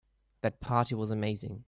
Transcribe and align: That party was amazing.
That 0.41 0.59
party 0.59 0.95
was 0.95 1.11
amazing. 1.11 1.59